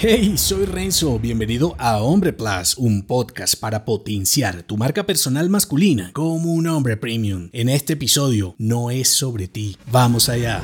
Hey, 0.00 0.38
soy 0.38 0.64
Renzo, 0.64 1.18
bienvenido 1.18 1.74
a 1.76 2.00
Hombre 2.00 2.32
Plus, 2.32 2.76
un 2.76 3.02
podcast 3.02 3.58
para 3.58 3.84
potenciar 3.84 4.62
tu 4.62 4.76
marca 4.76 5.04
personal 5.04 5.50
masculina 5.50 6.12
como 6.12 6.52
un 6.52 6.68
hombre 6.68 6.96
premium. 6.96 7.48
En 7.52 7.68
este 7.68 7.94
episodio 7.94 8.54
no 8.58 8.92
es 8.92 9.08
sobre 9.08 9.48
ti, 9.48 9.76
vamos 9.90 10.28
allá. 10.28 10.62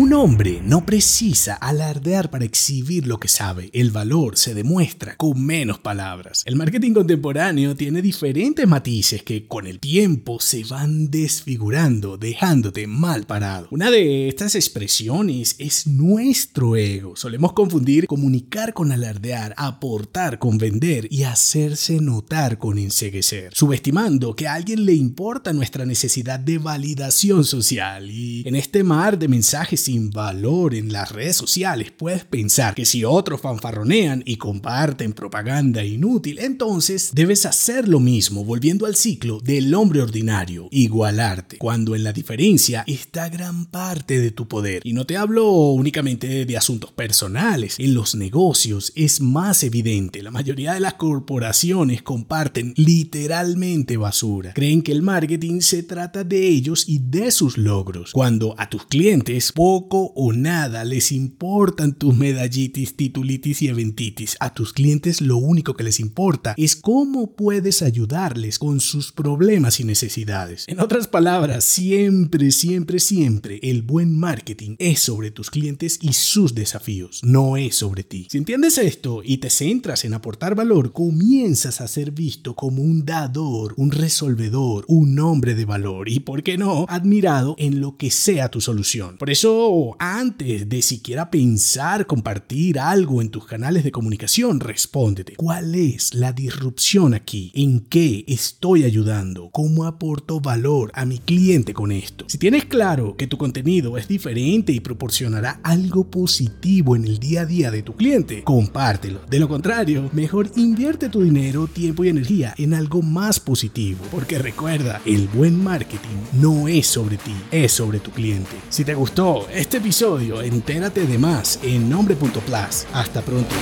Un 0.00 0.14
hombre 0.14 0.62
no 0.64 0.86
precisa 0.86 1.56
alardear 1.56 2.30
para 2.30 2.46
exhibir 2.46 3.06
lo 3.06 3.20
que 3.20 3.28
sabe. 3.28 3.68
El 3.74 3.90
valor 3.90 4.38
se 4.38 4.54
demuestra 4.54 5.14
con 5.16 5.44
menos 5.44 5.78
palabras. 5.78 6.42
El 6.46 6.56
marketing 6.56 6.94
contemporáneo 6.94 7.76
tiene 7.76 8.00
diferentes 8.00 8.66
matices 8.66 9.22
que 9.22 9.46
con 9.46 9.66
el 9.66 9.78
tiempo 9.78 10.40
se 10.40 10.64
van 10.64 11.10
desfigurando, 11.10 12.16
dejándote 12.16 12.86
mal 12.86 13.26
parado. 13.26 13.68
Una 13.72 13.90
de 13.90 14.28
estas 14.28 14.54
expresiones 14.54 15.54
es 15.58 15.86
nuestro 15.86 16.76
ego. 16.76 17.14
Solemos 17.14 17.52
confundir 17.52 18.06
comunicar 18.06 18.72
con 18.72 18.92
alardear, 18.92 19.52
aportar 19.58 20.38
con 20.38 20.56
vender 20.56 21.08
y 21.10 21.24
hacerse 21.24 22.00
notar 22.00 22.56
con 22.56 22.78
enseguecer, 22.78 23.52
subestimando 23.52 24.34
que 24.34 24.48
a 24.48 24.54
alguien 24.54 24.86
le 24.86 24.94
importa 24.94 25.52
nuestra 25.52 25.84
necesidad 25.84 26.40
de 26.40 26.56
validación 26.56 27.44
social. 27.44 28.10
Y 28.10 28.48
en 28.48 28.54
este 28.56 28.82
mar 28.82 29.18
de 29.18 29.28
mensajes 29.28 29.89
sin 29.90 30.10
valor 30.10 30.76
en 30.76 30.92
las 30.92 31.10
redes 31.10 31.34
sociales, 31.34 31.90
puedes 31.90 32.24
pensar 32.24 32.76
que 32.76 32.84
si 32.84 33.04
otros 33.04 33.40
fanfarronean 33.40 34.22
y 34.24 34.36
comparten 34.36 35.12
propaganda 35.12 35.84
inútil, 35.84 36.38
entonces 36.38 37.10
debes 37.12 37.44
hacer 37.44 37.88
lo 37.88 37.98
mismo, 37.98 38.44
volviendo 38.44 38.86
al 38.86 38.94
ciclo 38.94 39.40
del 39.40 39.74
hombre 39.74 40.00
ordinario, 40.00 40.68
igualarte, 40.70 41.58
cuando 41.58 41.96
en 41.96 42.04
la 42.04 42.12
diferencia 42.12 42.84
está 42.86 43.28
gran 43.30 43.66
parte 43.66 44.20
de 44.20 44.30
tu 44.30 44.46
poder. 44.46 44.80
Y 44.84 44.92
no 44.92 45.06
te 45.06 45.16
hablo 45.16 45.50
únicamente 45.50 46.46
de 46.46 46.56
asuntos 46.56 46.92
personales, 46.92 47.74
en 47.80 47.92
los 47.92 48.14
negocios 48.14 48.92
es 48.94 49.20
más 49.20 49.64
evidente, 49.64 50.22
la 50.22 50.30
mayoría 50.30 50.74
de 50.74 50.80
las 50.80 50.94
corporaciones 50.94 52.02
comparten 52.02 52.74
literalmente 52.76 53.96
basura, 53.96 54.52
creen 54.54 54.82
que 54.82 54.92
el 54.92 55.02
marketing 55.02 55.62
se 55.62 55.82
trata 55.82 56.22
de 56.22 56.46
ellos 56.46 56.88
y 56.88 57.00
de 57.00 57.32
sus 57.32 57.58
logros, 57.58 58.12
cuando 58.12 58.54
a 58.56 58.70
tus 58.70 58.86
clientes 58.86 59.52
poco 59.70 60.12
o 60.16 60.32
nada 60.32 60.84
les 60.84 61.12
importan 61.12 61.94
tus 61.94 62.16
medallitis, 62.16 62.96
titulitis 62.96 63.62
y 63.62 63.68
eventitis. 63.68 64.36
A 64.40 64.52
tus 64.52 64.72
clientes 64.72 65.20
lo 65.20 65.36
único 65.36 65.74
que 65.74 65.84
les 65.84 66.00
importa 66.00 66.54
es 66.56 66.74
cómo 66.74 67.36
puedes 67.36 67.80
ayudarles 67.80 68.58
con 68.58 68.80
sus 68.80 69.12
problemas 69.12 69.78
y 69.78 69.84
necesidades. 69.84 70.64
En 70.66 70.80
otras 70.80 71.06
palabras, 71.06 71.62
siempre, 71.62 72.50
siempre, 72.50 72.98
siempre 72.98 73.60
el 73.62 73.82
buen 73.82 74.18
marketing 74.18 74.74
es 74.80 74.98
sobre 75.02 75.30
tus 75.30 75.50
clientes 75.50 76.00
y 76.02 76.14
sus 76.14 76.56
desafíos, 76.56 77.20
no 77.22 77.56
es 77.56 77.76
sobre 77.76 78.02
ti. 78.02 78.26
Si 78.28 78.38
entiendes 78.38 78.76
esto 78.76 79.22
y 79.24 79.36
te 79.36 79.50
centras 79.50 80.04
en 80.04 80.14
aportar 80.14 80.56
valor, 80.56 80.90
comienzas 80.90 81.80
a 81.80 81.86
ser 81.86 82.10
visto 82.10 82.56
como 82.56 82.82
un 82.82 83.04
dador, 83.04 83.74
un 83.76 83.92
resolvedor, 83.92 84.84
un 84.88 85.16
hombre 85.20 85.54
de 85.54 85.64
valor 85.64 86.08
y, 86.08 86.18
¿por 86.18 86.42
qué 86.42 86.58
no?, 86.58 86.86
admirado 86.88 87.54
en 87.56 87.80
lo 87.80 87.96
que 87.96 88.10
sea 88.10 88.48
tu 88.48 88.60
solución. 88.60 89.16
Por 89.16 89.30
eso 89.30 89.59
antes 89.98 90.68
de 90.68 90.80
siquiera 90.80 91.30
pensar 91.30 92.06
compartir 92.06 92.78
algo 92.78 93.20
en 93.20 93.28
tus 93.28 93.44
canales 93.44 93.84
de 93.84 93.92
comunicación, 93.92 94.58
respóndete. 94.58 95.36
¿Cuál 95.36 95.74
es 95.74 96.14
la 96.14 96.32
disrupción 96.32 97.12
aquí? 97.12 97.52
¿En 97.54 97.80
qué 97.80 98.24
estoy 98.26 98.84
ayudando? 98.84 99.50
¿Cómo 99.50 99.84
aporto 99.84 100.40
valor 100.40 100.90
a 100.94 101.04
mi 101.04 101.18
cliente 101.18 101.74
con 101.74 101.92
esto? 101.92 102.24
Si 102.28 102.38
tienes 102.38 102.64
claro 102.64 103.16
que 103.16 103.26
tu 103.26 103.36
contenido 103.36 103.98
es 103.98 104.08
diferente 104.08 104.72
y 104.72 104.80
proporcionará 104.80 105.60
algo 105.62 106.10
positivo 106.10 106.96
en 106.96 107.04
el 107.04 107.18
día 107.18 107.42
a 107.42 107.46
día 107.46 107.70
de 107.70 107.82
tu 107.82 107.94
cliente, 107.94 108.42
compártelo. 108.44 109.20
De 109.28 109.38
lo 109.38 109.48
contrario, 109.48 110.08
mejor 110.12 110.50
invierte 110.56 111.10
tu 111.10 111.22
dinero, 111.22 111.66
tiempo 111.66 112.04
y 112.04 112.08
energía 112.08 112.54
en 112.56 112.72
algo 112.72 113.02
más 113.02 113.38
positivo. 113.40 114.00
Porque 114.10 114.38
recuerda, 114.38 115.02
el 115.04 115.28
buen 115.28 115.62
marketing 115.62 116.16
no 116.40 116.66
es 116.66 116.86
sobre 116.86 117.18
ti, 117.18 117.34
es 117.50 117.72
sobre 117.72 118.00
tu 118.00 118.10
cliente. 118.10 118.56
Si 118.70 118.84
te 118.84 118.94
gustó 118.94 119.49
este 119.54 119.78
episodio, 119.78 120.42
entérate 120.42 121.06
de 121.06 121.18
más 121.18 121.58
en 121.62 121.88
nombre.plus. 121.88 122.86
Hasta 122.92 123.22
pronto. 123.22 123.54